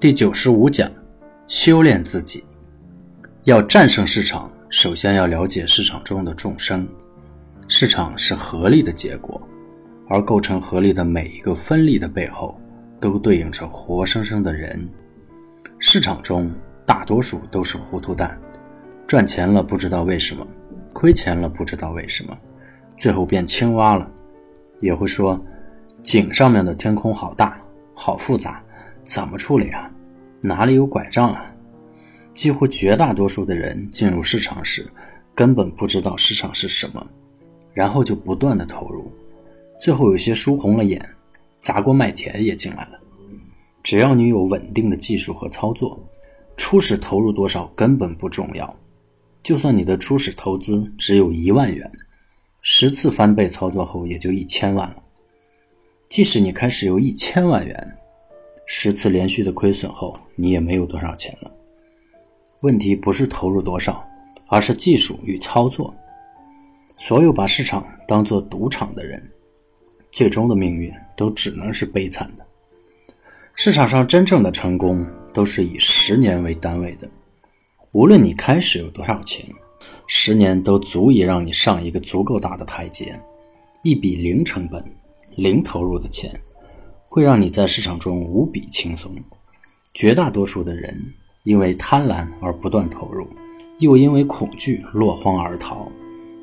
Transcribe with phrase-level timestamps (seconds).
[0.00, 0.88] 第九十五讲：
[1.48, 2.44] 修炼自己。
[3.42, 6.86] 要战胜市场，首先要了解市场中的众生。
[7.66, 9.42] 市场是合力的结果，
[10.08, 12.60] 而构成合力的每一个分力的背后，
[13.00, 14.88] 都对应着活生生的人。
[15.80, 16.48] 市场中
[16.86, 18.40] 大多数都是糊涂蛋，
[19.04, 20.46] 赚钱了不知道为什么，
[20.92, 22.38] 亏钱了不知道为什么，
[22.96, 24.08] 最后变青蛙了。
[24.78, 25.44] 也会说，
[26.04, 27.60] 井上面的天空好大，
[27.94, 28.62] 好复杂。
[29.08, 29.90] 怎么处理啊？
[30.42, 31.50] 哪里有拐杖啊？
[32.34, 34.86] 几乎绝大多数的人进入市场时，
[35.34, 37.04] 根本不知道市场是什么，
[37.72, 39.10] 然后就不断的投入，
[39.80, 41.02] 最后有些输红了眼，
[41.58, 43.00] 砸锅卖铁也进来了。
[43.82, 45.98] 只要你有稳定的技术和操作，
[46.58, 48.76] 初始投入多少根本不重要。
[49.42, 51.90] 就算你的初始投资只有一万元，
[52.60, 55.02] 十次翻倍操作后也就一千万了。
[56.10, 57.94] 即使你开始有一千万元。
[58.70, 61.50] 十次连续的亏损后，你也没有多少钱了。
[62.60, 64.06] 问题不是投入多少，
[64.46, 65.92] 而是技术与操作。
[66.98, 69.26] 所有把市场当做赌场的人，
[70.12, 72.44] 最终的命运都只能是悲惨的。
[73.54, 77.08] 市场上真正的成功都是以十年为单位的。
[77.92, 79.42] 无论你开始有多少钱，
[80.06, 83.18] 十年都足以让你上一个足够大的台阶。
[83.82, 84.84] 一笔零成本、
[85.36, 86.38] 零投入的钱。
[87.08, 89.12] 会让你在市场中无比轻松。
[89.94, 91.02] 绝大多数的人
[91.42, 93.26] 因为贪婪而不断投入，
[93.78, 95.90] 又因为恐惧落荒而逃。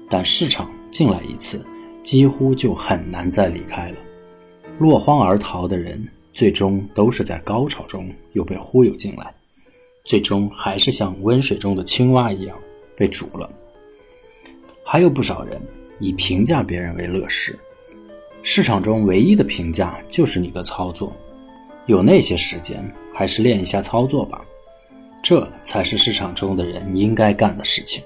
[0.09, 1.65] 但市场进来一次，
[2.03, 3.97] 几乎就很难再离开了。
[4.79, 9.33] 落荒而逃的人，最终都是在高潮中又被忽悠进来，
[10.03, 12.57] 最终还是像温水中的青蛙一样
[12.97, 13.49] 被煮了。
[14.83, 15.61] 还有不少人
[15.99, 17.57] 以评价别人为乐事。
[18.47, 21.11] 市场中唯一的评价就是你的操作，
[21.87, 24.39] 有那些时间，还是练一下操作吧，
[25.23, 28.03] 这才是市场中的人应该干的事情。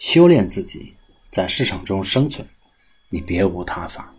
[0.00, 0.92] 修炼自己，
[1.30, 2.44] 在市场中生存，
[3.08, 4.12] 你别无他法。